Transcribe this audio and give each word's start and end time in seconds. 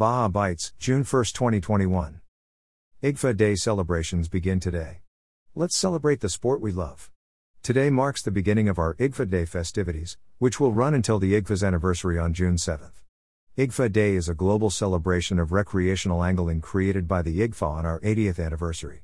Baja 0.00 0.28
Bites, 0.28 0.72
June 0.78 1.04
1, 1.04 1.04
2021. 1.04 2.22
IGFA 3.02 3.36
Day 3.36 3.54
celebrations 3.54 4.30
begin 4.30 4.58
today. 4.58 5.02
Let's 5.54 5.76
celebrate 5.76 6.20
the 6.20 6.30
sport 6.30 6.62
we 6.62 6.72
love. 6.72 7.10
Today 7.62 7.90
marks 7.90 8.22
the 8.22 8.30
beginning 8.30 8.66
of 8.66 8.78
our 8.78 8.94
IGFA 8.94 9.28
Day 9.28 9.44
festivities, 9.44 10.16
which 10.38 10.58
will 10.58 10.72
run 10.72 10.94
until 10.94 11.18
the 11.18 11.38
IGFA's 11.38 11.62
anniversary 11.62 12.18
on 12.18 12.32
June 12.32 12.54
7th. 12.54 13.02
IGFA 13.58 13.92
Day 13.92 14.14
is 14.14 14.26
a 14.26 14.34
global 14.34 14.70
celebration 14.70 15.38
of 15.38 15.52
recreational 15.52 16.24
angling 16.24 16.62
created 16.62 17.06
by 17.06 17.20
the 17.20 17.38
IGFA 17.46 17.68
on 17.68 17.84
our 17.84 18.00
80th 18.00 18.42
anniversary. 18.42 19.02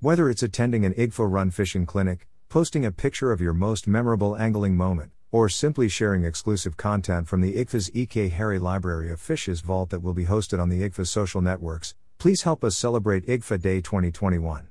Whether 0.00 0.28
it's 0.28 0.42
attending 0.42 0.84
an 0.84 0.92
IGFA 0.92 1.32
run 1.32 1.52
fishing 1.52 1.86
clinic, 1.86 2.28
posting 2.50 2.84
a 2.84 2.92
picture 2.92 3.32
of 3.32 3.40
your 3.40 3.54
most 3.54 3.88
memorable 3.88 4.36
angling 4.36 4.76
moment, 4.76 5.12
or 5.34 5.48
simply 5.48 5.88
sharing 5.88 6.22
exclusive 6.22 6.76
content 6.76 7.26
from 7.26 7.40
the 7.40 7.54
IGFA's 7.54 7.90
EK 7.92 8.28
Harry 8.28 8.60
Library 8.60 9.10
of 9.10 9.20
Fishes 9.20 9.62
Vault 9.62 9.90
that 9.90 9.98
will 9.98 10.14
be 10.14 10.26
hosted 10.26 10.60
on 10.60 10.68
the 10.68 10.88
IGFA 10.88 11.04
social 11.08 11.40
networks, 11.40 11.96
please 12.18 12.42
help 12.42 12.62
us 12.62 12.76
celebrate 12.76 13.26
IGFA 13.26 13.60
Day 13.60 13.80
2021. 13.80 14.68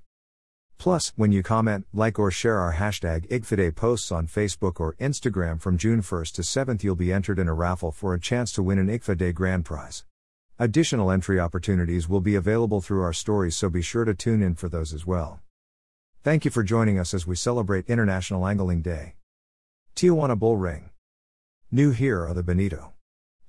Plus, 0.77 1.11
when 1.17 1.33
you 1.33 1.43
comment, 1.43 1.85
like, 1.91 2.17
or 2.17 2.31
share 2.31 2.59
our 2.59 2.75
hashtag 2.75 3.27
IGFADay 3.27 3.75
posts 3.75 4.09
on 4.09 4.25
Facebook 4.25 4.79
or 4.79 4.95
Instagram 5.01 5.59
from 5.59 5.77
June 5.77 6.01
1st 6.01 6.31
to 6.35 6.41
7th, 6.43 6.81
you'll 6.81 6.95
be 6.95 7.11
entered 7.11 7.39
in 7.39 7.49
a 7.49 7.53
raffle 7.53 7.91
for 7.91 8.13
a 8.13 8.19
chance 8.21 8.53
to 8.53 8.63
win 8.63 8.79
an 8.79 8.87
IGFA 8.87 9.17
Day 9.17 9.33
grand 9.33 9.65
prize. 9.65 10.05
Additional 10.57 11.11
entry 11.11 11.41
opportunities 11.41 12.07
will 12.07 12.21
be 12.21 12.35
available 12.35 12.79
through 12.79 13.01
our 13.01 13.11
stories, 13.11 13.57
so 13.57 13.69
be 13.69 13.81
sure 13.81 14.05
to 14.05 14.13
tune 14.13 14.41
in 14.41 14.55
for 14.55 14.69
those 14.69 14.93
as 14.93 15.05
well. 15.05 15.41
Thank 16.23 16.45
you 16.45 16.51
for 16.51 16.63
joining 16.63 16.97
us 16.97 17.13
as 17.13 17.27
we 17.27 17.35
celebrate 17.35 17.89
International 17.89 18.47
Angling 18.47 18.81
Day. 18.81 19.15
Tijuana 19.95 20.37
Bull 20.37 20.57
Ring. 20.57 20.89
New 21.71 21.91
here 21.91 22.25
are 22.25 22.33
the 22.33 22.41
bonito. 22.41 22.93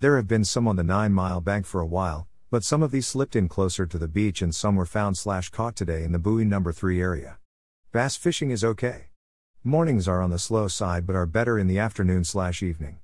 There 0.00 0.16
have 0.16 0.28
been 0.28 0.44
some 0.44 0.68
on 0.68 0.76
the 0.76 0.84
9 0.84 1.10
mile 1.10 1.40
bank 1.40 1.64
for 1.64 1.80
a 1.80 1.86
while, 1.86 2.28
but 2.50 2.62
some 2.62 2.82
of 2.82 2.90
these 2.90 3.06
slipped 3.06 3.34
in 3.34 3.48
closer 3.48 3.86
to 3.86 3.96
the 3.96 4.08
beach 4.08 4.42
and 4.42 4.54
some 4.54 4.76
were 4.76 4.84
found 4.84 5.16
slash 5.16 5.48
caught 5.48 5.74
today 5.74 6.04
in 6.04 6.12
the 6.12 6.18
buoy 6.18 6.44
number 6.44 6.70
3 6.70 7.00
area. 7.00 7.38
Bass 7.92 8.16
fishing 8.16 8.50
is 8.50 8.62
okay. 8.62 9.06
Mornings 9.64 10.06
are 10.06 10.20
on 10.20 10.28
the 10.28 10.38
slow 10.38 10.68
side 10.68 11.06
but 11.06 11.16
are 11.16 11.26
better 11.26 11.58
in 11.58 11.66
the 11.66 11.78
afternoon 11.78 12.24
slash 12.24 12.62
evening. 12.62 12.98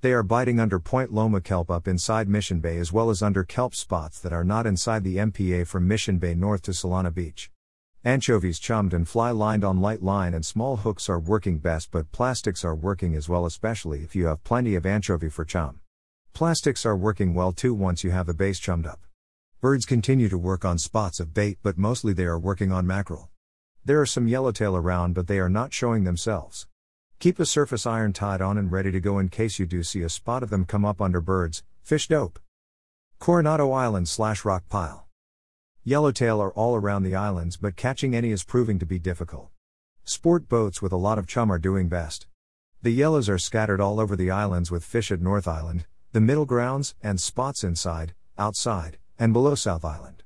They 0.00 0.12
are 0.12 0.24
biting 0.24 0.58
under 0.58 0.80
Point 0.80 1.12
Loma 1.12 1.40
kelp 1.40 1.70
up 1.70 1.86
inside 1.86 2.28
Mission 2.28 2.58
Bay 2.58 2.76
as 2.78 2.92
well 2.92 3.08
as 3.08 3.22
under 3.22 3.44
kelp 3.44 3.76
spots 3.76 4.18
that 4.20 4.32
are 4.32 4.44
not 4.44 4.66
inside 4.66 5.04
the 5.04 5.18
MPA 5.18 5.68
from 5.68 5.86
Mission 5.86 6.18
Bay 6.18 6.34
north 6.34 6.62
to 6.62 6.72
Solana 6.72 7.14
Beach. 7.14 7.52
Anchovies 8.02 8.58
chummed 8.58 8.94
and 8.94 9.06
fly 9.06 9.30
lined 9.30 9.62
on 9.62 9.82
light 9.82 10.02
line 10.02 10.32
and 10.32 10.46
small 10.46 10.78
hooks 10.78 11.10
are 11.10 11.18
working 11.20 11.58
best, 11.58 11.90
but 11.90 12.10
plastics 12.12 12.64
are 12.64 12.74
working 12.74 13.14
as 13.14 13.28
well, 13.28 13.44
especially 13.44 14.02
if 14.02 14.16
you 14.16 14.24
have 14.24 14.42
plenty 14.42 14.74
of 14.74 14.86
anchovy 14.86 15.28
for 15.28 15.44
chum. 15.44 15.80
Plastics 16.32 16.86
are 16.86 16.96
working 16.96 17.34
well 17.34 17.52
too 17.52 17.74
once 17.74 18.02
you 18.02 18.10
have 18.10 18.24
the 18.24 18.32
base 18.32 18.58
chummed 18.58 18.86
up. 18.86 19.00
Birds 19.60 19.84
continue 19.84 20.30
to 20.30 20.38
work 20.38 20.64
on 20.64 20.78
spots 20.78 21.20
of 21.20 21.34
bait, 21.34 21.58
but 21.62 21.76
mostly 21.76 22.14
they 22.14 22.24
are 22.24 22.38
working 22.38 22.72
on 22.72 22.86
mackerel. 22.86 23.28
There 23.84 24.00
are 24.00 24.06
some 24.06 24.28
yellowtail 24.28 24.74
around, 24.76 25.12
but 25.12 25.26
they 25.26 25.38
are 25.38 25.50
not 25.50 25.74
showing 25.74 26.04
themselves. 26.04 26.66
Keep 27.18 27.38
a 27.38 27.44
surface 27.44 27.84
iron 27.84 28.14
tied 28.14 28.40
on 28.40 28.56
and 28.56 28.72
ready 28.72 28.90
to 28.90 29.00
go 29.00 29.18
in 29.18 29.28
case 29.28 29.58
you 29.58 29.66
do 29.66 29.82
see 29.82 30.00
a 30.00 30.08
spot 30.08 30.42
of 30.42 30.48
them 30.48 30.64
come 30.64 30.86
up 30.86 31.02
under 31.02 31.20
birds. 31.20 31.64
Fish 31.82 32.08
dope. 32.08 32.38
Coronado 33.18 33.72
Island 33.72 34.08
slash 34.08 34.42
rock 34.46 34.64
pile. 34.70 35.09
Yellowtail 35.84 36.42
are 36.42 36.52
all 36.52 36.76
around 36.76 37.04
the 37.04 37.14
islands, 37.14 37.56
but 37.56 37.74
catching 37.74 38.14
any 38.14 38.32
is 38.32 38.44
proving 38.44 38.78
to 38.78 38.84
be 38.84 38.98
difficult. 38.98 39.48
Sport 40.04 40.46
boats 40.46 40.82
with 40.82 40.92
a 40.92 40.96
lot 40.96 41.18
of 41.18 41.26
chum 41.26 41.50
are 41.50 41.58
doing 41.58 41.88
best. 41.88 42.26
The 42.82 42.90
yellows 42.90 43.30
are 43.30 43.38
scattered 43.38 43.80
all 43.80 43.98
over 43.98 44.14
the 44.14 44.30
islands 44.30 44.70
with 44.70 44.84
fish 44.84 45.10
at 45.10 45.22
North 45.22 45.48
Island, 45.48 45.86
the 46.12 46.20
middle 46.20 46.44
grounds, 46.44 46.94
and 47.02 47.18
spots 47.18 47.64
inside, 47.64 48.12
outside, 48.36 48.98
and 49.18 49.32
below 49.32 49.54
South 49.54 49.82
Island. 49.82 50.22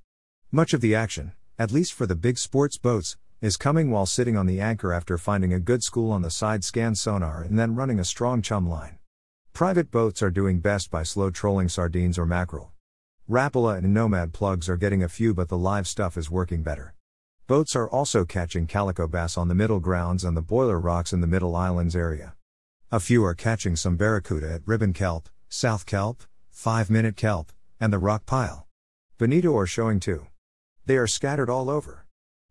Much 0.51 0.75
of 0.75 0.81
the 0.81 0.97
action, 0.97 1.35
at 1.57 1.71
least 1.71 1.93
for 1.93 2.07
the 2.07 2.17
big 2.17 2.37
sports 2.37 2.77
boats, 2.77 3.17
is 3.41 3.57
coming 3.57 3.93
while 3.93 4.07
sitting 4.07 4.37
on 4.37 4.47
the 4.47 4.61
anchor 4.61 4.93
after 4.93 5.17
finding 5.17 5.53
a 5.53 5.61
good 5.61 5.85
school 5.85 6.11
on 6.11 6.23
the 6.23 6.31
side 6.33 6.65
scan 6.65 6.97
sonar 6.97 7.43
and 7.43 7.57
then 7.57 7.77
running 7.77 8.01
a 8.01 8.05
strong 8.05 8.43
chum 8.43 8.69
line. 8.69 8.99
Private 9.53 9.93
boats 9.93 10.21
are 10.21 10.31
doing 10.33 10.59
best 10.59 10.91
by 10.91 11.05
slow 11.05 11.31
trolling 11.31 11.69
sardines 11.69 12.19
or 12.19 12.27
mackerel. 12.27 12.74
Rapala 13.29 13.79
and 13.79 13.95
Nomad 13.95 14.35
plugs 14.35 14.69
are 14.69 14.77
getting 14.77 15.03
a 15.03 15.09
few, 15.09 15.33
but 15.33 15.49
the 15.49 15.57
live 15.57 15.89
stuff 15.89 16.19
is 16.19 16.31
working 16.31 16.63
better. 16.63 16.93
Boats 17.47 17.75
are 17.75 17.89
also 17.89 18.27
catching 18.27 18.67
calico 18.67 19.09
bass 19.09 19.39
on 19.39 19.49
the 19.49 19.55
middle 19.55 19.81
grounds 19.81 20.25
and 20.25 20.37
the 20.37 20.43
boiler 20.43 20.79
rocks 20.79 21.11
in 21.11 21.23
the 21.23 21.27
middle 21.27 21.57
islands 21.57 21.97
area. 21.97 22.35
A 22.93 23.01
few 23.01 23.25
are 23.25 23.35
catching 23.35 23.77
some 23.77 23.97
barracuda 23.97 24.53
at 24.53 24.69
ribbon 24.69 24.93
kelp, 24.93 25.31
south 25.49 25.87
kelp, 25.87 26.25
5 26.51 26.91
minute 26.91 27.17
kelp, 27.17 27.51
and 27.81 27.91
the 27.91 27.99
rock 27.99 28.27
pile. 28.27 28.67
Bonito 29.17 29.57
are 29.57 29.67
showing 29.67 30.01
too. 30.01 30.27
They 30.85 30.99
are 30.99 31.07
scattered 31.07 31.49
all 31.49 31.71
over. 31.71 32.05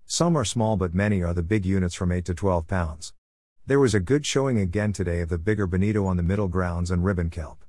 Some 0.07 0.35
are 0.35 0.43
small, 0.43 0.75
but 0.75 0.95
many 0.95 1.21
are 1.21 1.35
the 1.35 1.43
big 1.43 1.67
units 1.67 1.93
from 1.93 2.11
8 2.11 2.25
to 2.25 2.33
12 2.33 2.65
pounds. 2.65 3.13
There 3.67 3.79
was 3.79 3.93
a 3.93 3.99
good 3.99 4.25
showing 4.25 4.57
again 4.57 4.91
today 4.91 5.21
of 5.21 5.29
the 5.29 5.37
bigger 5.37 5.67
bonito 5.67 6.07
on 6.07 6.17
the 6.17 6.23
middle 6.23 6.47
grounds 6.47 6.89
and 6.89 7.05
ribbon 7.05 7.29
kelp. 7.29 7.62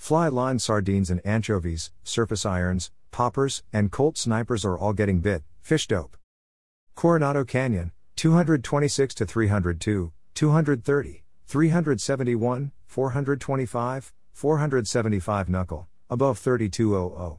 Fly 0.00 0.28
line 0.28 0.58
sardines 0.58 1.10
and 1.10 1.20
anchovies, 1.26 1.92
surface 2.02 2.46
irons, 2.46 2.90
poppers, 3.10 3.62
and 3.70 3.92
Colt 3.92 4.16
snipers 4.16 4.64
are 4.64 4.76
all 4.76 4.94
getting 4.94 5.20
bit, 5.20 5.42
fish 5.60 5.86
dope. 5.86 6.16
Coronado 6.96 7.44
Canyon, 7.44 7.92
226 8.16 9.14
to 9.14 9.26
302, 9.26 10.10
230, 10.34 11.22
371, 11.46 12.72
425, 12.86 14.12
475 14.32 15.48
knuckle, 15.50 15.86
above 16.08 16.38
3200. 16.38 17.38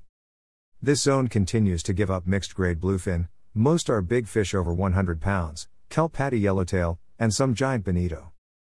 This 0.80 1.02
zone 1.02 1.28
continues 1.28 1.82
to 1.82 1.94
give 1.94 2.12
up 2.12 2.28
mixed 2.28 2.54
grade 2.54 2.80
bluefin, 2.80 3.28
most 3.56 3.90
are 3.90 4.04
big 4.04 4.28
fish 4.28 4.54
over 4.54 4.72
100 4.72 5.20
pounds, 5.20 5.68
kelp 5.90 6.14
patty 6.14 6.40
yellowtail, 6.40 7.00
and 7.18 7.34
some 7.34 7.56
giant 7.56 7.84
bonito. 7.84 8.32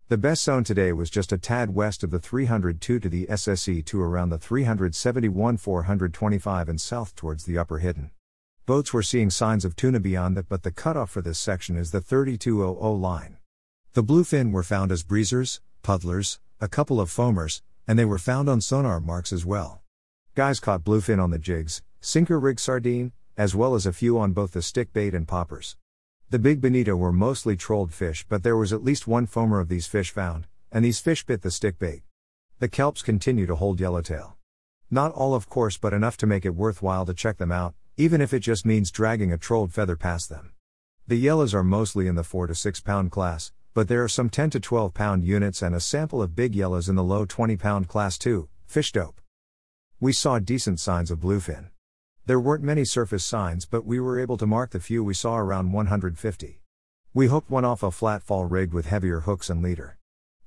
The 0.08 0.18
best 0.18 0.44
zone 0.44 0.64
today 0.64 0.92
was 0.92 1.08
just 1.08 1.32
a 1.32 1.38
tad 1.38 1.74
west 1.74 2.04
of 2.04 2.10
the 2.10 2.18
302 2.18 2.98
to 2.98 3.08
the 3.08 3.24
SSE 3.24 3.82
to 3.86 4.02
around 4.02 4.28
the 4.28 4.36
371 4.36 5.56
425 5.56 6.68
and 6.68 6.78
south 6.78 7.16
towards 7.16 7.46
the 7.46 7.56
upper 7.56 7.78
hidden. 7.78 8.10
Boats 8.66 8.92
were 8.92 9.02
seeing 9.02 9.30
signs 9.30 9.64
of 9.64 9.74
tuna 9.74 10.00
beyond 10.00 10.36
that, 10.36 10.46
but 10.46 10.62
the 10.62 10.70
cutoff 10.70 11.08
for 11.08 11.22
this 11.22 11.38
section 11.38 11.74
is 11.74 11.90
the 11.90 12.02
3200 12.02 12.74
line. 12.98 13.38
The 13.94 14.04
bluefin 14.04 14.52
were 14.52 14.62
found 14.62 14.92
as 14.92 15.02
breezers, 15.02 15.62
puddlers, 15.82 16.38
a 16.60 16.68
couple 16.68 17.00
of 17.00 17.08
foamers, 17.08 17.62
and 17.88 17.98
they 17.98 18.04
were 18.04 18.18
found 18.18 18.50
on 18.50 18.60
sonar 18.60 19.00
marks 19.00 19.32
as 19.32 19.46
well. 19.46 19.80
Guys 20.34 20.60
caught 20.60 20.84
bluefin 20.84 21.18
on 21.18 21.30
the 21.30 21.38
jigs, 21.38 21.80
sinker 22.02 22.38
rig 22.38 22.60
sardine, 22.60 23.12
as 23.38 23.54
well 23.54 23.74
as 23.74 23.86
a 23.86 23.92
few 23.92 24.18
on 24.18 24.32
both 24.32 24.52
the 24.52 24.60
stick 24.60 24.92
bait 24.92 25.14
and 25.14 25.26
poppers. 25.26 25.78
The 26.30 26.38
big 26.38 26.60
bonito 26.60 26.96
were 26.96 27.12
mostly 27.12 27.56
trolled 27.56 27.92
fish, 27.92 28.24
but 28.28 28.42
there 28.42 28.56
was 28.56 28.72
at 28.72 28.82
least 28.82 29.06
one 29.06 29.26
foamer 29.26 29.60
of 29.60 29.68
these 29.68 29.86
fish 29.86 30.10
found, 30.10 30.46
and 30.72 30.84
these 30.84 30.98
fish 30.98 31.24
bit 31.24 31.42
the 31.42 31.50
stick 31.50 31.78
bait. 31.78 32.02
The 32.58 32.68
kelps 32.68 33.04
continue 33.04 33.46
to 33.46 33.54
hold 33.54 33.78
yellowtail. 33.78 34.36
Not 34.90 35.12
all, 35.12 35.34
of 35.34 35.48
course, 35.48 35.76
but 35.76 35.92
enough 35.92 36.16
to 36.18 36.26
make 36.26 36.44
it 36.44 36.54
worthwhile 36.54 37.04
to 37.06 37.14
check 37.14 37.36
them 37.36 37.52
out, 37.52 37.74
even 37.96 38.20
if 38.20 38.32
it 38.32 38.40
just 38.40 38.64
means 38.64 38.90
dragging 38.90 39.32
a 39.32 39.38
trolled 39.38 39.72
feather 39.72 39.96
past 39.96 40.28
them. 40.28 40.52
The 41.06 41.16
yellows 41.16 41.54
are 41.54 41.62
mostly 41.62 42.06
in 42.06 42.14
the 42.14 42.24
4 42.24 42.46
to 42.46 42.54
6 42.54 42.80
pound 42.80 43.10
class, 43.10 43.52
but 43.74 43.88
there 43.88 44.02
are 44.02 44.08
some 44.08 44.30
10 44.30 44.50
to 44.50 44.60
12 44.60 44.94
pound 44.94 45.24
units 45.24 45.60
and 45.62 45.74
a 45.74 45.80
sample 45.80 46.22
of 46.22 46.34
big 46.34 46.54
yellows 46.54 46.88
in 46.88 46.96
the 46.96 47.04
low 47.04 47.26
20 47.26 47.56
pound 47.56 47.86
class 47.88 48.16
too, 48.16 48.48
fish 48.66 48.92
dope. 48.92 49.20
We 50.00 50.12
saw 50.12 50.38
decent 50.38 50.80
signs 50.80 51.10
of 51.10 51.20
bluefin. 51.20 51.70
There 52.26 52.40
weren't 52.40 52.64
many 52.64 52.86
surface 52.86 53.22
signs, 53.22 53.66
but 53.66 53.84
we 53.84 54.00
were 54.00 54.18
able 54.18 54.38
to 54.38 54.46
mark 54.46 54.70
the 54.70 54.80
few 54.80 55.04
we 55.04 55.12
saw 55.12 55.36
around 55.36 55.72
150. 55.72 56.62
We 57.12 57.26
hooked 57.26 57.50
one 57.50 57.66
off 57.66 57.82
a 57.82 57.90
flat 57.90 58.22
fall 58.22 58.46
rigged 58.46 58.72
with 58.72 58.86
heavier 58.86 59.20
hooks 59.20 59.50
and 59.50 59.62
leader. 59.62 59.98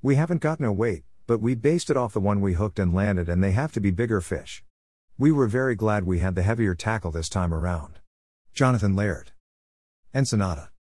We 0.02 0.16
haven't 0.16 0.42
gotten 0.42 0.66
a 0.66 0.74
weight, 0.74 1.04
but 1.28 1.40
we 1.40 1.54
based 1.54 1.92
it 1.92 1.98
off 1.98 2.14
the 2.14 2.20
one 2.20 2.42
we 2.42 2.54
hooked 2.54 2.80
and 2.80 2.96
landed, 2.96 3.30
and 3.30 3.44
they 3.44 3.52
have 3.52 3.72
to 3.74 3.80
be 3.80 3.92
bigger 3.92 4.22
fish. 4.22 4.64
We 5.20 5.32
were 5.32 5.46
very 5.46 5.76
glad 5.76 6.04
we 6.04 6.18
had 6.18 6.34
the 6.34 6.42
heavier 6.42 6.74
tackle 6.74 7.12
this 7.12 7.30
time 7.30 7.54
around. 7.54 8.00
Jonathan 8.56 8.96
Laird. 8.96 9.34
Ensenada. 10.16 10.72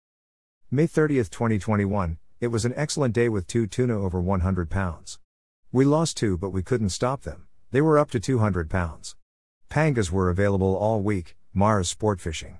May 0.71 0.87
30, 0.87 1.17
2021, 1.17 2.17
it 2.41 2.47
was 2.47 2.65
an 2.65 2.73
excellent 2.75 3.13
day 3.13 3.29
with 3.29 3.45
two 3.45 3.67
tuna 3.67 4.01
over 4.01 4.19
100 4.19 4.71
pounds. 4.71 5.19
We 5.71 5.85
lost 5.85 6.17
two, 6.17 6.39
but 6.39 6.49
we 6.49 6.63
couldn't 6.63 6.89
stop 6.89 7.21
them, 7.21 7.45
they 7.69 7.81
were 7.81 7.99
up 7.99 8.09
to 8.11 8.19
200 8.19 8.67
pounds. 8.67 9.16
Pangas 9.69 10.11
were 10.11 10.29
available 10.29 10.75
all 10.75 11.01
week, 11.01 11.35
Mars 11.53 11.89
sport 11.89 12.21
fishing. 12.21 12.59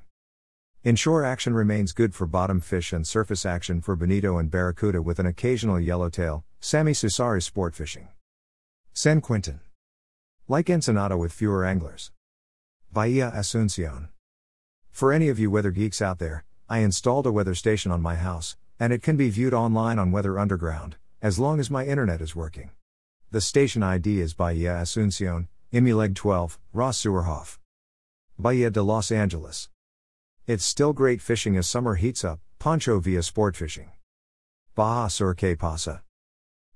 Inshore 0.84 1.24
action 1.24 1.54
remains 1.54 1.94
good 1.94 2.14
for 2.14 2.28
bottom 2.28 2.60
fish 2.60 2.92
and 2.94 3.08
surface 3.08 3.46
action 3.46 3.82
for 3.82 3.96
bonito 3.96 4.38
and 4.38 4.52
barracuda 4.52 5.02
with 5.02 5.18
an 5.20 5.26
occasional 5.26 5.80
yellowtail, 5.80 6.44
Sammy 6.60 6.92
Susari 6.92 7.42
sport 7.42 7.76
fishing. 7.76 8.10
San 8.94 9.22
Quintin. 9.22 9.62
Like 10.48 10.70
Ensenada 10.70 11.18
with 11.18 11.32
fewer 11.32 11.66
anglers. 11.66 12.12
Bahia 12.92 13.32
Asuncion. 13.36 14.10
For 14.92 15.14
any 15.14 15.30
of 15.30 15.40
you 15.40 15.50
weather 15.50 15.72
geeks 15.72 16.02
out 16.02 16.20
there, 16.20 16.44
I 16.70 16.80
installed 16.80 17.26
a 17.26 17.32
weather 17.32 17.56
station 17.56 17.92
on 17.92 18.02
my 18.02 18.16
house, 18.16 18.58
and 18.80 18.92
it 18.92 19.02
can 19.02 19.16
be 19.16 19.30
viewed 19.30 19.54
online 19.54 20.00
on 20.00 20.12
Weather 20.12 20.38
Underground, 20.38 20.98
as 21.22 21.40
long 21.40 21.60
as 21.60 21.72
my 21.72 21.86
internet 21.86 22.22
is 22.22 22.36
working. 22.36 22.72
The 23.32 23.42
station 23.42 23.84
ID 23.84 24.20
is 24.20 24.34
Bahia 24.34 24.74
Asuncion, 24.74 25.48
Imileg 25.74 26.16
12, 26.16 26.58
Ross 26.72 27.04
Suerhoff. 27.04 27.60
Bahia 28.40 28.70
de 28.70 28.82
Los 28.82 29.12
Angeles. 29.12 29.68
It's 30.46 30.64
still 30.64 30.94
great 30.94 31.22
fishing 31.22 31.58
as 31.58 31.68
summer 31.68 31.96
heats 31.96 32.24
up, 32.24 32.40
Poncho 32.58 33.02
via 33.02 33.22
sport 33.22 33.58
fishing. 33.58 33.92
Baja 34.76 35.10
Sur 35.10 35.34
que 35.34 35.58
pasa. 35.58 36.04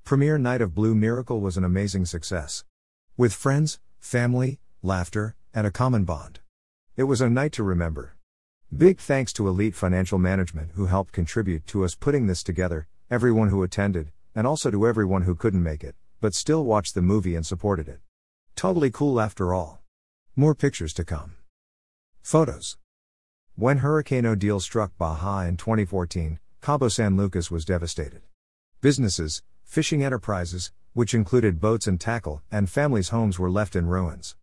Premiere 0.04 0.38
night 0.38 0.60
of 0.60 0.76
Blue 0.76 0.94
Miracle 0.94 1.40
was 1.40 1.56
an 1.56 1.64
amazing 1.64 2.06
success. 2.06 2.66
With 3.16 3.32
friends, 3.32 3.80
family, 3.98 4.60
laughter, 4.84 5.36
and 5.54 5.66
a 5.66 5.72
common 5.72 6.04
bond. 6.04 6.42
It 6.98 7.04
was 7.04 7.22
a 7.22 7.30
night 7.30 7.54
to 7.54 7.64
remember. 7.64 8.18
Big 8.76 9.00
thanks 9.00 9.32
to 9.34 9.48
Elite 9.48 9.74
Financial 9.74 10.20
Management 10.20 10.72
who 10.74 10.88
helped 10.88 11.14
contribute 11.14 11.66
to 11.68 11.86
us 11.86 11.96
putting 11.96 12.28
this 12.28 12.44
together, 12.44 12.90
everyone 13.10 13.48
who 13.48 13.64
attended, 13.64 14.12
and 14.36 14.46
also 14.46 14.70
to 14.70 14.86
everyone 14.86 15.22
who 15.22 15.34
couldn't 15.34 15.64
make 15.64 15.82
it, 15.82 15.96
but 16.20 16.36
still 16.36 16.66
watched 16.66 16.94
the 16.94 17.02
movie 17.02 17.36
and 17.36 17.46
supported 17.46 17.88
it. 17.88 18.02
Totally 18.62 18.92
cool 18.92 19.20
after 19.20 19.56
all. 19.56 19.82
More 20.36 20.54
pictures 20.54 20.94
to 20.94 21.04
come. 21.04 21.34
Photos. 22.22 22.78
When 23.56 23.80
Hurricane 23.80 24.28
Odile 24.28 24.60
struck 24.60 24.96
Baja 25.00 25.48
in 25.48 25.58
2014, 25.58 26.38
Cabo 26.62 26.88
San 26.88 27.18
Lucas 27.18 27.50
was 27.50 27.66
devastated. 27.66 28.22
Businesses, 28.80 29.42
fishing 29.64 30.04
enterprises, 30.04 30.72
which 30.94 31.16
included 31.16 31.60
boats 31.60 31.88
and 31.88 32.00
tackle, 32.00 32.44
and 32.52 32.70
families' 32.70 33.10
homes 33.10 33.40
were 33.40 33.50
left 33.50 33.76
in 33.76 33.88
ruins. 33.88 34.36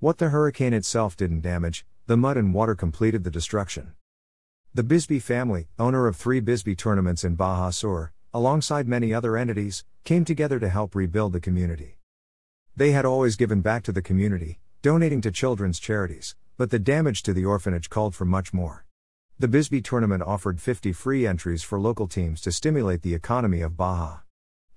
What 0.00 0.18
the 0.18 0.28
hurricane 0.28 0.74
itself 0.74 1.16
didn't 1.16 1.40
damage, 1.40 1.86
the 2.06 2.18
mud 2.18 2.36
and 2.36 2.52
water 2.52 2.74
completed 2.74 3.24
the 3.24 3.30
destruction. 3.30 3.94
The 4.74 4.82
Bisbee 4.82 5.18
family, 5.18 5.68
owner 5.78 6.06
of 6.08 6.16
three 6.16 6.40
Bisbee 6.40 6.76
tournaments 6.76 7.24
in 7.24 7.36
Baja 7.36 7.70
Sur, 7.70 8.12
alongside 8.34 8.86
many 8.86 9.14
other 9.14 9.34
entities, 9.38 9.82
came 10.04 10.26
together 10.26 10.60
to 10.60 10.68
help 10.68 10.94
rebuild 10.94 11.32
the 11.32 11.40
community. 11.40 11.96
They 12.74 12.92
had 12.92 13.04
always 13.04 13.36
given 13.36 13.60
back 13.60 13.82
to 13.82 13.92
the 13.92 14.00
community, 14.00 14.58
donating 14.80 15.20
to 15.22 15.30
children's 15.30 15.78
charities, 15.78 16.36
but 16.56 16.70
the 16.70 16.78
damage 16.78 17.22
to 17.24 17.34
the 17.34 17.44
orphanage 17.44 17.90
called 17.90 18.14
for 18.14 18.24
much 18.24 18.54
more. 18.54 18.86
The 19.38 19.46
Bisbee 19.46 19.82
tournament 19.82 20.22
offered 20.22 20.58
50 20.58 20.90
free 20.92 21.26
entries 21.26 21.62
for 21.62 21.78
local 21.78 22.08
teams 22.08 22.40
to 22.40 22.50
stimulate 22.50 23.02
the 23.02 23.12
economy 23.12 23.60
of 23.60 23.76
Baja. 23.76 24.20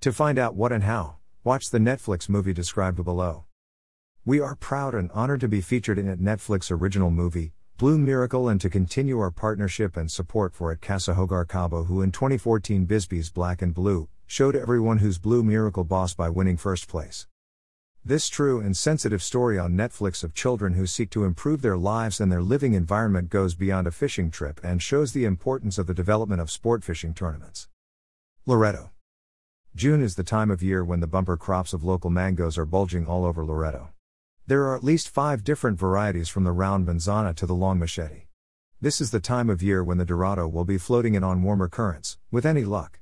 To 0.02 0.12
find 0.12 0.38
out 0.38 0.54
what 0.54 0.72
and 0.72 0.84
how, 0.84 1.16
watch 1.42 1.70
the 1.70 1.78
Netflix 1.78 2.28
movie 2.28 2.52
described 2.52 3.02
below. 3.02 3.44
We 4.26 4.40
are 4.40 4.56
proud 4.56 4.94
and 4.94 5.10
honored 5.12 5.40
to 5.40 5.48
be 5.48 5.62
featured 5.62 5.98
in 5.98 6.06
a 6.06 6.18
Netflix 6.18 6.70
original 6.70 7.10
movie, 7.10 7.54
Blue 7.78 7.96
Miracle, 7.96 8.46
and 8.46 8.60
to 8.60 8.68
continue 8.68 9.18
our 9.20 9.30
partnership 9.30 9.96
and 9.96 10.10
support 10.10 10.54
for 10.54 10.70
it 10.70 10.82
Casa 10.82 11.14
Hogar 11.14 11.48
Cabo, 11.48 11.84
who 11.84 12.02
in 12.02 12.12
2014 12.12 12.84
Bisbee's 12.84 13.30
Black 13.30 13.62
and 13.62 13.72
Blue 13.72 14.10
showed 14.26 14.54
everyone 14.54 14.98
who's 14.98 15.18
Blue 15.18 15.42
Miracle 15.42 15.84
boss 15.84 16.12
by 16.12 16.28
winning 16.28 16.58
first 16.58 16.88
place. 16.88 17.26
This 18.08 18.28
true 18.28 18.60
and 18.60 18.76
sensitive 18.76 19.20
story 19.20 19.58
on 19.58 19.72
Netflix 19.72 20.22
of 20.22 20.32
children 20.32 20.74
who 20.74 20.86
seek 20.86 21.10
to 21.10 21.24
improve 21.24 21.60
their 21.60 21.76
lives 21.76 22.20
and 22.20 22.30
their 22.30 22.40
living 22.40 22.74
environment 22.74 23.30
goes 23.30 23.56
beyond 23.56 23.88
a 23.88 23.90
fishing 23.90 24.30
trip 24.30 24.60
and 24.62 24.80
shows 24.80 25.12
the 25.12 25.24
importance 25.24 25.76
of 25.76 25.88
the 25.88 25.92
development 25.92 26.40
of 26.40 26.48
sport 26.48 26.84
fishing 26.84 27.14
tournaments. 27.14 27.68
Loreto. 28.46 28.90
June 29.74 30.00
is 30.00 30.14
the 30.14 30.22
time 30.22 30.52
of 30.52 30.62
year 30.62 30.84
when 30.84 31.00
the 31.00 31.08
bumper 31.08 31.36
crops 31.36 31.72
of 31.72 31.82
local 31.82 32.08
mangoes 32.08 32.56
are 32.56 32.64
bulging 32.64 33.08
all 33.08 33.24
over 33.24 33.44
Loreto. 33.44 33.88
There 34.46 34.62
are 34.66 34.76
at 34.76 34.84
least 34.84 35.08
five 35.08 35.42
different 35.42 35.76
varieties 35.76 36.28
from 36.28 36.44
the 36.44 36.52
round 36.52 36.86
manzana 36.86 37.34
to 37.34 37.44
the 37.44 37.56
long 37.56 37.80
machete. 37.80 38.26
This 38.80 39.00
is 39.00 39.10
the 39.10 39.18
time 39.18 39.50
of 39.50 39.64
year 39.64 39.82
when 39.82 39.98
the 39.98 40.04
Dorado 40.04 40.46
will 40.46 40.64
be 40.64 40.78
floating 40.78 41.14
in 41.14 41.24
on 41.24 41.42
warmer 41.42 41.68
currents, 41.68 42.18
with 42.30 42.46
any 42.46 42.62
luck. 42.62 43.00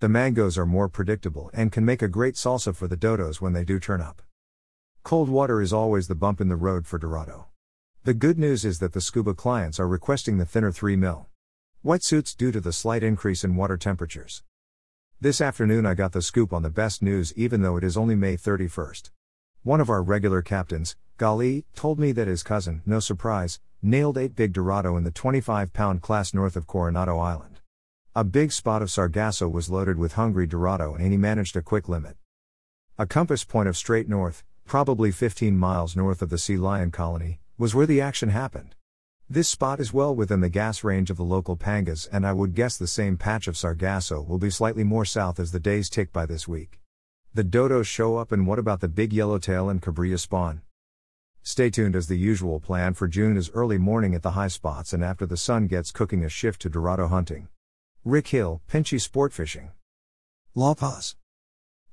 The 0.00 0.10
mangoes 0.10 0.58
are 0.58 0.66
more 0.66 0.90
predictable 0.90 1.48
and 1.54 1.72
can 1.72 1.86
make 1.86 2.02
a 2.02 2.06
great 2.06 2.34
salsa 2.34 2.76
for 2.76 2.86
the 2.86 2.98
dodos 2.98 3.40
when 3.40 3.54
they 3.54 3.64
do 3.64 3.80
turn 3.80 4.02
up. 4.02 4.20
Cold 5.04 5.28
water 5.28 5.60
is 5.60 5.72
always 5.72 6.06
the 6.06 6.14
bump 6.14 6.40
in 6.40 6.48
the 6.48 6.54
road 6.54 6.86
for 6.86 6.96
Dorado. 6.96 7.48
The 8.04 8.14
good 8.14 8.38
news 8.38 8.64
is 8.64 8.78
that 8.78 8.92
the 8.92 9.00
scuba 9.00 9.34
clients 9.34 9.80
are 9.80 9.88
requesting 9.88 10.38
the 10.38 10.46
thinner 10.46 10.70
3 10.70 10.94
mil 10.94 11.28
wetsuits 11.84 12.36
due 12.36 12.52
to 12.52 12.60
the 12.60 12.72
slight 12.72 13.02
increase 13.02 13.42
in 13.42 13.56
water 13.56 13.76
temperatures. 13.76 14.44
This 15.20 15.40
afternoon 15.40 15.86
I 15.86 15.94
got 15.94 16.12
the 16.12 16.22
scoop 16.22 16.52
on 16.52 16.62
the 16.62 16.70
best 16.70 17.02
news 17.02 17.32
even 17.36 17.62
though 17.62 17.76
it 17.76 17.82
is 17.82 17.96
only 17.96 18.14
May 18.14 18.36
31st. 18.36 19.10
One 19.64 19.80
of 19.80 19.90
our 19.90 20.04
regular 20.04 20.40
captains, 20.40 20.94
Gali, 21.18 21.64
told 21.74 21.98
me 21.98 22.12
that 22.12 22.28
his 22.28 22.44
cousin, 22.44 22.82
no 22.86 23.00
surprise, 23.00 23.58
nailed 23.82 24.16
8 24.16 24.36
big 24.36 24.52
Dorado 24.52 24.96
in 24.96 25.02
the 25.02 25.10
25 25.10 25.72
pound 25.72 26.00
class 26.00 26.32
north 26.32 26.54
of 26.54 26.68
Coronado 26.68 27.18
Island. 27.18 27.60
A 28.14 28.22
big 28.22 28.52
spot 28.52 28.82
of 28.82 28.90
Sargasso 28.90 29.48
was 29.48 29.68
loaded 29.68 29.98
with 29.98 30.12
hungry 30.12 30.46
Dorado 30.46 30.94
and 30.94 31.10
he 31.10 31.18
managed 31.18 31.56
a 31.56 31.62
quick 31.62 31.88
limit. 31.88 32.16
A 32.98 33.06
compass 33.06 33.42
point 33.42 33.68
of 33.68 33.76
straight 33.76 34.08
north, 34.08 34.44
probably 34.64 35.10
15 35.10 35.56
miles 35.56 35.96
north 35.96 36.22
of 36.22 36.30
the 36.30 36.38
sea 36.38 36.56
lion 36.56 36.90
colony, 36.90 37.40
was 37.58 37.74
where 37.74 37.86
the 37.86 38.00
action 38.00 38.30
happened. 38.30 38.74
This 39.28 39.48
spot 39.48 39.80
is 39.80 39.92
well 39.92 40.14
within 40.14 40.40
the 40.40 40.48
gas 40.48 40.84
range 40.84 41.10
of 41.10 41.16
the 41.16 41.24
local 41.24 41.56
pangas, 41.56 42.08
and 42.12 42.26
I 42.26 42.32
would 42.32 42.54
guess 42.54 42.76
the 42.76 42.86
same 42.86 43.16
patch 43.16 43.48
of 43.48 43.56
Sargasso 43.56 44.20
will 44.20 44.38
be 44.38 44.50
slightly 44.50 44.84
more 44.84 45.04
south 45.04 45.40
as 45.40 45.52
the 45.52 45.60
days 45.60 45.88
tick 45.88 46.12
by 46.12 46.26
this 46.26 46.46
week. 46.46 46.80
The 47.34 47.44
dodos 47.44 47.86
show 47.86 48.18
up, 48.18 48.30
and 48.30 48.46
what 48.46 48.58
about 48.58 48.80
the 48.80 48.88
big 48.88 49.12
yellowtail 49.12 49.70
and 49.70 49.80
cabrilla 49.80 50.18
spawn? 50.18 50.60
Stay 51.42 51.70
tuned 51.70 51.96
as 51.96 52.06
the 52.06 52.18
usual 52.18 52.60
plan 52.60 52.94
for 52.94 53.08
June 53.08 53.36
is 53.36 53.50
early 53.54 53.78
morning 53.78 54.14
at 54.14 54.22
the 54.22 54.32
high 54.32 54.48
spots 54.48 54.92
and 54.92 55.02
after 55.02 55.26
the 55.26 55.36
sun 55.36 55.66
gets 55.66 55.90
cooking 55.90 56.24
a 56.24 56.28
shift 56.28 56.60
to 56.60 56.68
Dorado 56.68 57.08
hunting. 57.08 57.48
Rick 58.04 58.28
Hill, 58.28 58.60
Pinchy 58.70 59.00
Sport 59.00 59.32
Fishing. 59.32 59.70
La 60.54 60.74
Paz. 60.74 61.16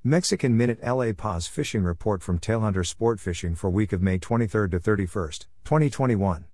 Mexican 0.02 0.56
Minute 0.56 0.78
LA 0.82 1.12
Paz 1.12 1.46
Fishing 1.46 1.82
Report 1.82 2.22
from 2.22 2.38
Tailhunter 2.38 2.86
Sport 2.86 3.20
Fishing 3.20 3.54
for 3.54 3.68
week 3.68 3.92
of 3.92 4.00
May 4.00 4.16
23 4.16 4.70
to 4.70 4.78
31, 4.78 5.30
2021. 5.62 6.46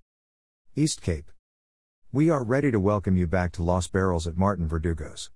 East 0.75 1.01
Cape. 1.01 1.31
We 2.11 2.29
are 2.29 2.43
ready 2.43 2.71
to 2.71 2.79
welcome 2.81 3.15
you 3.15 3.25
back 3.25 3.53
to 3.53 3.63
Los 3.63 3.87
Barriles 3.87 4.27
at 4.27 4.35
Martin 4.35 4.67
Verdugo's. 4.67 5.29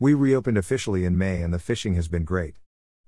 We 0.00 0.12
reopened 0.12 0.58
officially 0.58 1.04
in 1.04 1.16
May 1.16 1.40
and 1.40 1.54
the 1.54 1.60
fishing 1.60 1.94
has 1.94 2.08
been 2.08 2.24
great. 2.24 2.56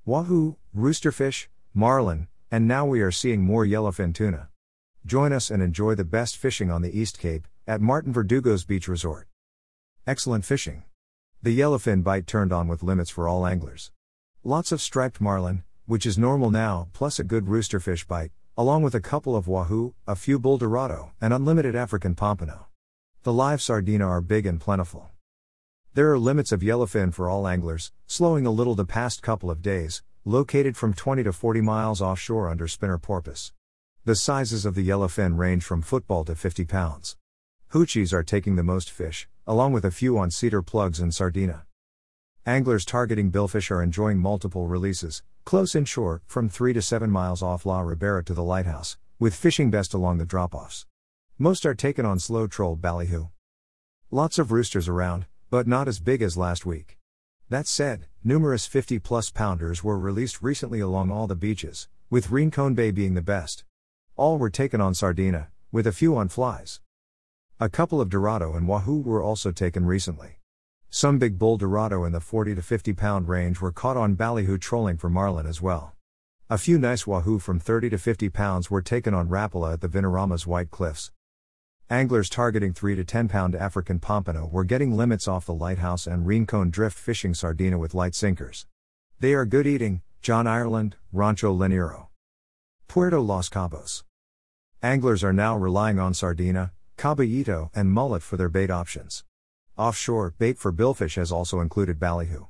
Wahoo, 0.04 0.54
roosterfish, 0.72 1.48
marlin, 1.74 2.28
and 2.48 2.68
now 2.68 2.86
we 2.86 3.00
are 3.00 3.10
seeing 3.10 3.42
more 3.42 3.66
yellowfin 3.66 4.14
tuna. 4.14 4.50
Join 5.04 5.32
us 5.32 5.50
and 5.50 5.64
enjoy 5.64 5.96
the 5.96 6.04
best 6.04 6.36
fishing 6.36 6.70
on 6.70 6.80
the 6.80 6.96
East 6.96 7.18
Cape 7.18 7.48
at 7.66 7.80
Martin 7.80 8.12
Verdugo's 8.12 8.64
Beach 8.64 8.86
Resort. 8.86 9.26
Excellent 10.06 10.44
fishing. 10.44 10.84
The 11.42 11.58
yellowfin 11.58 12.04
bite 12.04 12.28
turned 12.28 12.52
on 12.52 12.68
with 12.68 12.84
limits 12.84 13.10
for 13.10 13.26
all 13.26 13.48
anglers. 13.48 13.90
Lots 14.46 14.72
of 14.72 14.82
striped 14.82 15.22
marlin, 15.22 15.62
which 15.86 16.04
is 16.04 16.18
normal 16.18 16.50
now, 16.50 16.88
plus 16.92 17.18
a 17.18 17.24
good 17.24 17.46
roosterfish 17.46 18.06
bite, 18.06 18.30
along 18.58 18.82
with 18.82 18.94
a 18.94 19.00
couple 19.00 19.34
of 19.34 19.48
wahoo, 19.48 19.94
a 20.06 20.14
few 20.14 20.38
bull 20.38 20.58
dorado, 20.58 21.12
and 21.18 21.32
unlimited 21.32 21.74
African 21.74 22.14
pompano. 22.14 22.66
The 23.22 23.32
live 23.32 23.62
sardina 23.62 24.06
are 24.06 24.20
big 24.20 24.44
and 24.44 24.60
plentiful. 24.60 25.08
There 25.94 26.12
are 26.12 26.18
limits 26.18 26.52
of 26.52 26.60
yellowfin 26.60 27.14
for 27.14 27.26
all 27.26 27.48
anglers, 27.48 27.90
slowing 28.06 28.44
a 28.44 28.50
little 28.50 28.74
the 28.74 28.84
past 28.84 29.22
couple 29.22 29.50
of 29.50 29.62
days, 29.62 30.02
located 30.26 30.76
from 30.76 30.92
20 30.92 31.22
to 31.22 31.32
40 31.32 31.62
miles 31.62 32.02
offshore 32.02 32.50
under 32.50 32.68
spinner 32.68 32.98
porpoise. 32.98 33.54
The 34.04 34.14
sizes 34.14 34.66
of 34.66 34.74
the 34.74 34.86
yellowfin 34.86 35.38
range 35.38 35.64
from 35.64 35.80
football 35.80 36.22
to 36.26 36.34
50 36.34 36.66
pounds. 36.66 37.16
Hoochies 37.72 38.12
are 38.12 38.22
taking 38.22 38.56
the 38.56 38.62
most 38.62 38.90
fish, 38.90 39.26
along 39.46 39.72
with 39.72 39.86
a 39.86 39.90
few 39.90 40.18
on 40.18 40.30
cedar 40.30 40.60
plugs 40.60 41.00
and 41.00 41.14
sardina. 41.14 41.63
Anglers 42.46 42.84
targeting 42.84 43.30
billfish 43.30 43.70
are 43.70 43.82
enjoying 43.82 44.18
multiple 44.18 44.66
releases, 44.66 45.22
close 45.46 45.74
inshore, 45.74 46.20
from 46.26 46.50
3 46.50 46.74
to 46.74 46.82
7 46.82 47.10
miles 47.10 47.42
off 47.42 47.64
La 47.64 47.80
Ribera 47.80 48.22
to 48.22 48.34
the 48.34 48.42
lighthouse, 48.42 48.98
with 49.18 49.34
fishing 49.34 49.70
best 49.70 49.94
along 49.94 50.18
the 50.18 50.26
drop 50.26 50.54
offs. 50.54 50.84
Most 51.38 51.64
are 51.64 51.74
taken 51.74 52.04
on 52.04 52.18
slow 52.18 52.46
troll 52.46 52.76
ballyhoo. 52.76 53.28
Lots 54.10 54.38
of 54.38 54.52
roosters 54.52 54.88
around, 54.88 55.24
but 55.48 55.66
not 55.66 55.88
as 55.88 56.00
big 56.00 56.20
as 56.20 56.36
last 56.36 56.66
week. 56.66 56.98
That 57.48 57.66
said, 57.66 58.08
numerous 58.22 58.66
50 58.66 58.98
plus 58.98 59.30
pounders 59.30 59.82
were 59.82 59.98
released 59.98 60.42
recently 60.42 60.80
along 60.80 61.10
all 61.10 61.26
the 61.26 61.34
beaches, 61.34 61.88
with 62.10 62.30
Rincon 62.30 62.74
Bay 62.74 62.90
being 62.90 63.14
the 63.14 63.22
best. 63.22 63.64
All 64.16 64.36
were 64.36 64.50
taken 64.50 64.82
on 64.82 64.92
sardina, 64.92 65.48
with 65.72 65.86
a 65.86 65.92
few 65.92 66.14
on 66.18 66.28
flies. 66.28 66.82
A 67.58 67.70
couple 67.70 68.02
of 68.02 68.10
Dorado 68.10 68.52
and 68.52 68.68
Wahoo 68.68 69.00
were 69.00 69.22
also 69.22 69.50
taken 69.50 69.86
recently. 69.86 70.40
Some 70.96 71.18
big 71.18 71.40
bull 71.40 71.56
dorado 71.56 72.04
in 72.04 72.12
the 72.12 72.20
40 72.20 72.54
to 72.54 72.62
50 72.62 72.92
pound 72.92 73.26
range 73.26 73.60
were 73.60 73.72
caught 73.72 73.96
on 73.96 74.14
ballyhoo 74.14 74.58
trolling 74.58 74.96
for 74.96 75.10
marlin 75.10 75.44
as 75.44 75.60
well. 75.60 75.92
A 76.48 76.56
few 76.56 76.78
nice 76.78 77.04
wahoo 77.04 77.40
from 77.40 77.58
30 77.58 77.90
to 77.90 77.98
50 77.98 78.28
pounds 78.28 78.70
were 78.70 78.80
taken 78.80 79.12
on 79.12 79.28
Rapala 79.28 79.72
at 79.72 79.80
the 79.80 79.88
Vinorama's 79.88 80.46
White 80.46 80.70
Cliffs. 80.70 81.10
Anglers 81.90 82.30
targeting 82.30 82.72
3 82.72 82.94
to 82.94 83.04
10 83.04 83.26
pound 83.26 83.56
African 83.56 83.98
pompano 83.98 84.46
were 84.46 84.62
getting 84.62 84.96
limits 84.96 85.26
off 85.26 85.46
the 85.46 85.52
lighthouse 85.52 86.06
and 86.06 86.28
rincon 86.28 86.70
drift 86.70 86.96
fishing 86.96 87.34
sardina 87.34 87.76
with 87.76 87.92
light 87.92 88.14
sinkers. 88.14 88.68
They 89.18 89.34
are 89.34 89.44
good 89.44 89.66
eating, 89.66 90.02
John 90.22 90.46
Ireland, 90.46 90.94
Rancho 91.12 91.52
Leonero. 91.52 92.06
Puerto 92.86 93.18
Los 93.18 93.48
Cabos. 93.48 94.04
Anglers 94.80 95.24
are 95.24 95.32
now 95.32 95.56
relying 95.56 95.98
on 95.98 96.14
sardina, 96.14 96.70
caballito, 96.96 97.70
and 97.74 97.90
mullet 97.90 98.22
for 98.22 98.36
their 98.36 98.48
bait 98.48 98.70
options. 98.70 99.24
Offshore, 99.76 100.34
bait 100.38 100.56
for 100.56 100.70
billfish 100.70 101.16
has 101.16 101.32
also 101.32 101.58
included 101.58 101.98
ballyhoo. 101.98 102.44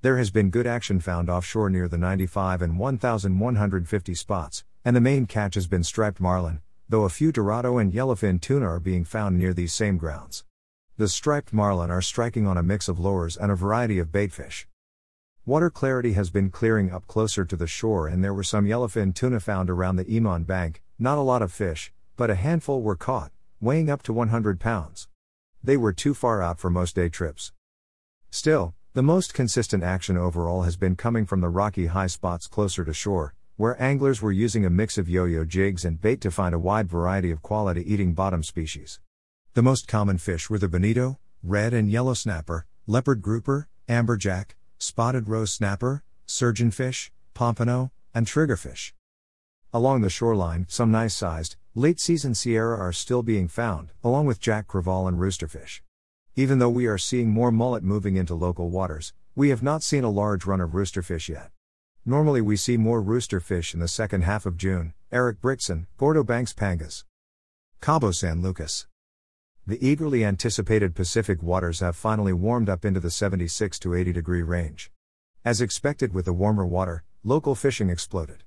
There 0.00 0.16
has 0.16 0.30
been 0.30 0.48
good 0.48 0.66
action 0.66 1.00
found 1.00 1.28
offshore 1.28 1.68
near 1.68 1.86
the 1.86 1.98
95 1.98 2.62
and 2.62 2.78
1150 2.78 4.14
spots, 4.14 4.64
and 4.82 4.96
the 4.96 5.00
main 5.02 5.26
catch 5.26 5.54
has 5.54 5.66
been 5.66 5.84
striped 5.84 6.18
marlin, 6.18 6.62
though 6.88 7.04
a 7.04 7.10
few 7.10 7.30
dorado 7.30 7.76
and 7.76 7.92
yellowfin 7.92 8.40
tuna 8.40 8.64
are 8.64 8.80
being 8.80 9.04
found 9.04 9.38
near 9.38 9.52
these 9.52 9.74
same 9.74 9.98
grounds. 9.98 10.46
The 10.96 11.08
striped 11.08 11.52
marlin 11.52 11.90
are 11.90 12.00
striking 12.00 12.46
on 12.46 12.56
a 12.56 12.62
mix 12.62 12.88
of 12.88 12.98
lures 12.98 13.36
and 13.36 13.52
a 13.52 13.54
variety 13.54 13.98
of 13.98 14.10
baitfish. 14.10 14.64
Water 15.44 15.68
clarity 15.68 16.14
has 16.14 16.30
been 16.30 16.48
clearing 16.48 16.90
up 16.90 17.06
closer 17.06 17.44
to 17.44 17.56
the 17.56 17.66
shore, 17.66 18.08
and 18.08 18.24
there 18.24 18.32
were 18.32 18.42
some 18.42 18.64
yellowfin 18.64 19.14
tuna 19.14 19.40
found 19.40 19.68
around 19.68 19.96
the 19.96 20.16
Iman 20.16 20.44
Bank, 20.44 20.80
not 20.98 21.18
a 21.18 21.20
lot 21.20 21.42
of 21.42 21.52
fish, 21.52 21.92
but 22.16 22.30
a 22.30 22.34
handful 22.34 22.80
were 22.80 22.96
caught, 22.96 23.30
weighing 23.60 23.90
up 23.90 24.02
to 24.04 24.14
100 24.14 24.58
pounds. 24.58 25.08
They 25.64 25.76
were 25.76 25.92
too 25.92 26.12
far 26.12 26.42
out 26.42 26.58
for 26.58 26.70
most 26.70 26.96
day 26.96 27.08
trips. 27.08 27.52
Still, 28.30 28.74
the 28.94 29.02
most 29.02 29.32
consistent 29.32 29.84
action 29.84 30.16
overall 30.16 30.62
has 30.62 30.76
been 30.76 30.96
coming 30.96 31.24
from 31.24 31.40
the 31.40 31.48
rocky 31.48 31.86
high 31.86 32.08
spots 32.08 32.48
closer 32.48 32.84
to 32.84 32.92
shore, 32.92 33.34
where 33.56 33.80
anglers 33.80 34.20
were 34.20 34.32
using 34.32 34.64
a 34.64 34.70
mix 34.70 34.98
of 34.98 35.08
yo 35.08 35.24
yo 35.24 35.44
jigs 35.44 35.84
and 35.84 36.00
bait 36.00 36.20
to 36.22 36.32
find 36.32 36.52
a 36.52 36.58
wide 36.58 36.88
variety 36.88 37.30
of 37.30 37.42
quality 37.42 37.82
eating 37.92 38.12
bottom 38.12 38.42
species. 38.42 38.98
The 39.54 39.62
most 39.62 39.86
common 39.86 40.18
fish 40.18 40.50
were 40.50 40.58
the 40.58 40.68
bonito, 40.68 41.20
red 41.44 41.72
and 41.72 41.88
yellow 41.88 42.14
snapper, 42.14 42.66
leopard 42.88 43.22
grouper, 43.22 43.68
amberjack, 43.88 44.56
spotted 44.78 45.28
rose 45.28 45.52
snapper, 45.52 46.02
surgeonfish, 46.26 47.10
pompano, 47.34 47.92
and 48.12 48.26
triggerfish. 48.26 48.92
Along 49.74 50.02
the 50.02 50.10
shoreline, 50.10 50.66
some 50.68 50.90
nice 50.90 51.14
sized, 51.14 51.56
late 51.74 51.98
season 51.98 52.34
Sierra 52.34 52.78
are 52.78 52.92
still 52.92 53.22
being 53.22 53.48
found, 53.48 53.90
along 54.04 54.26
with 54.26 54.38
jack 54.38 54.68
crevalle 54.68 55.08
and 55.08 55.18
roosterfish. 55.18 55.80
Even 56.36 56.58
though 56.58 56.68
we 56.68 56.84
are 56.84 56.98
seeing 56.98 57.30
more 57.30 57.50
mullet 57.50 57.82
moving 57.82 58.16
into 58.16 58.34
local 58.34 58.68
waters, 58.68 59.14
we 59.34 59.48
have 59.48 59.62
not 59.62 59.82
seen 59.82 60.04
a 60.04 60.10
large 60.10 60.44
run 60.44 60.60
of 60.60 60.72
roosterfish 60.72 61.30
yet. 61.30 61.50
Normally 62.04 62.42
we 62.42 62.54
see 62.54 62.76
more 62.76 63.02
roosterfish 63.02 63.72
in 63.72 63.80
the 63.80 63.88
second 63.88 64.24
half 64.24 64.44
of 64.44 64.58
June. 64.58 64.92
Eric 65.10 65.40
Brictson, 65.40 65.86
Gordo 65.96 66.22
Banks 66.22 66.52
Pangas. 66.52 67.04
Cabo 67.80 68.10
San 68.10 68.42
Lucas. 68.42 68.86
The 69.66 69.82
eagerly 69.86 70.22
anticipated 70.22 70.94
Pacific 70.94 71.42
waters 71.42 71.80
have 71.80 71.96
finally 71.96 72.34
warmed 72.34 72.68
up 72.68 72.84
into 72.84 73.00
the 73.00 73.10
76 73.10 73.78
to 73.78 73.94
80 73.94 74.12
degree 74.12 74.42
range. 74.42 74.90
As 75.46 75.62
expected 75.62 76.12
with 76.12 76.26
the 76.26 76.34
warmer 76.34 76.66
water, 76.66 77.04
local 77.24 77.54
fishing 77.54 77.88
exploded. 77.88 78.44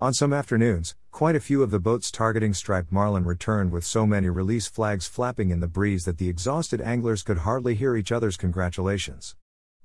On 0.00 0.12
some 0.12 0.32
afternoons, 0.32 0.96
quite 1.12 1.36
a 1.36 1.40
few 1.40 1.62
of 1.62 1.70
the 1.70 1.78
boats 1.78 2.10
targeting 2.10 2.52
striped 2.52 2.90
marlin 2.90 3.24
returned 3.24 3.70
with 3.70 3.84
so 3.84 4.04
many 4.04 4.28
release 4.28 4.66
flags 4.66 5.06
flapping 5.06 5.50
in 5.50 5.60
the 5.60 5.68
breeze 5.68 6.04
that 6.04 6.18
the 6.18 6.28
exhausted 6.28 6.80
anglers 6.80 7.22
could 7.22 7.38
hardly 7.38 7.76
hear 7.76 7.94
each 7.96 8.10
other's 8.10 8.36
congratulations. 8.36 9.36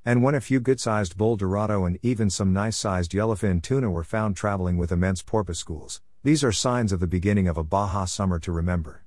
And 0.03 0.23
when 0.23 0.33
a 0.33 0.41
few 0.41 0.59
good 0.59 0.79
sized 0.79 1.15
bull 1.15 1.35
dorado 1.37 1.85
and 1.85 1.99
even 2.01 2.31
some 2.31 2.51
nice 2.51 2.75
sized 2.75 3.11
yellowfin 3.11 3.61
tuna 3.61 3.91
were 3.91 4.03
found 4.03 4.35
traveling 4.35 4.77
with 4.77 4.91
immense 4.91 5.21
porpoise 5.21 5.59
schools, 5.59 6.01
these 6.23 6.43
are 6.43 6.51
signs 6.51 6.91
of 6.91 6.99
the 6.99 7.07
beginning 7.07 7.47
of 7.47 7.57
a 7.57 7.63
Baja 7.63 8.05
summer 8.05 8.39
to 8.39 8.51
remember. 8.51 9.05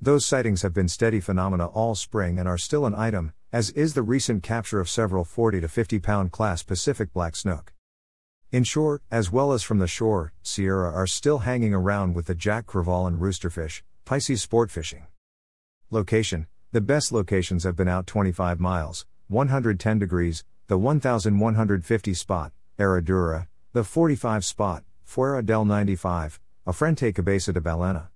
Those 0.00 0.26
sightings 0.26 0.62
have 0.62 0.74
been 0.74 0.88
steady 0.88 1.20
phenomena 1.20 1.66
all 1.66 1.94
spring 1.94 2.36
and 2.36 2.48
are 2.48 2.58
still 2.58 2.84
an 2.84 2.96
item, 2.96 3.32
as 3.52 3.70
is 3.70 3.94
the 3.94 4.02
recent 4.02 4.42
capture 4.42 4.80
of 4.80 4.90
several 4.90 5.24
40 5.24 5.60
to 5.60 5.68
50 5.68 6.00
pound 6.00 6.32
class 6.32 6.64
Pacific 6.64 7.12
black 7.12 7.36
snook. 7.36 7.72
Inshore, 8.52 9.00
as 9.10 9.32
well 9.32 9.52
as 9.52 9.64
from 9.64 9.80
the 9.80 9.88
shore, 9.88 10.32
Sierra 10.40 10.92
are 10.92 11.08
still 11.08 11.38
hanging 11.38 11.74
around 11.74 12.14
with 12.14 12.26
the 12.26 12.34
jack 12.34 12.66
crevalle 12.66 13.08
and 13.08 13.20
roosterfish, 13.20 13.82
Pisces 14.04 14.40
sport 14.40 14.70
fishing. 14.70 15.06
Location 15.90 16.46
The 16.70 16.80
best 16.80 17.10
locations 17.10 17.64
have 17.64 17.74
been 17.74 17.88
out 17.88 18.06
25 18.06 18.60
miles, 18.60 19.04
110 19.26 19.98
degrees, 19.98 20.44
the 20.68 20.78
1150 20.78 22.14
spot, 22.14 22.52
Herradura, 22.78 23.48
the 23.72 23.82
45 23.82 24.44
spot, 24.44 24.84
Fuera 25.04 25.44
del 25.44 25.64
95, 25.64 26.38
Afrente 26.68 27.12
Cabeza 27.12 27.52
de 27.52 27.60
Ballena. 27.60 28.10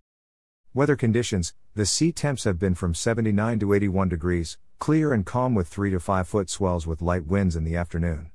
Weather 0.72 0.94
conditions 0.94 1.54
The 1.74 1.86
sea 1.86 2.12
temps 2.12 2.44
have 2.44 2.58
been 2.60 2.76
from 2.76 2.94
79 2.94 3.58
to 3.58 3.74
81 3.74 4.08
degrees, 4.08 4.58
clear 4.78 5.12
and 5.12 5.26
calm 5.26 5.56
with 5.56 5.66
3 5.66 5.90
to 5.90 5.98
5 5.98 6.28
foot 6.28 6.48
swells 6.48 6.86
with 6.86 7.02
light 7.02 7.26
winds 7.26 7.56
in 7.56 7.64
the 7.64 7.74
afternoon. 7.74 8.30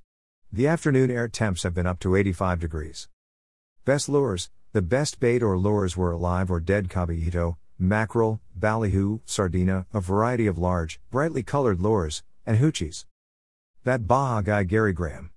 The 0.51 0.67
afternoon 0.67 1.11
air 1.11 1.27
temps 1.27 1.63
have 1.63 1.73
been 1.73 1.85
up 1.85 1.99
to 1.99 2.15
85 2.15 2.59
degrees. 2.59 3.09
Best 3.83 4.07
lures 4.07 4.49
The 4.71 4.81
best 4.81 5.19
bait 5.19 5.43
or 5.43 5.57
lures 5.57 5.97
were 5.97 6.11
alive 6.11 6.49
or 6.49 6.59
dead 6.59 6.89
caballito, 6.89 7.57
mackerel, 7.77 8.41
ballyhoo, 8.55 9.19
sardina, 9.25 9.85
a 9.93 9.99
variety 9.99 10.47
of 10.47 10.57
large, 10.57 10.99
brightly 11.11 11.43
colored 11.43 11.79
lures, 11.79 12.23
and 12.45 12.59
hoochies. 12.59 13.05
That 13.83 14.07
Baja 14.07 14.41
guy 14.41 14.63
Gary 14.63 14.93
Graham. 14.93 15.31